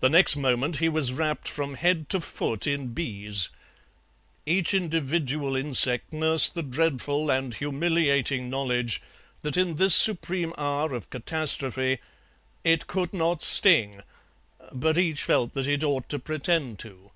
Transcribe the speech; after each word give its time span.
The 0.00 0.10
next 0.10 0.36
moment 0.36 0.80
he 0.80 0.88
was 0.90 1.14
wrapped 1.14 1.48
from 1.48 1.76
head 1.76 2.10
to 2.10 2.20
foot 2.20 2.66
in 2.66 2.88
bees; 2.88 3.48
each 4.44 4.74
individual 4.74 5.56
insect 5.56 6.12
nursed 6.12 6.54
the 6.54 6.62
dreadful 6.62 7.30
and 7.30 7.54
humiliating 7.54 8.50
knowledge 8.50 9.00
that 9.40 9.56
in 9.56 9.76
this 9.76 9.94
supreme 9.94 10.52
hour 10.58 10.92
of 10.92 11.08
catastrophe 11.08 12.00
it 12.64 12.86
could 12.86 13.14
not 13.14 13.40
sting, 13.40 14.02
but 14.72 14.98
each 14.98 15.22
felt 15.22 15.54
that 15.54 15.66
it 15.66 15.82
ought 15.82 16.10
to 16.10 16.18
pretend 16.18 16.78
to. 16.80 17.12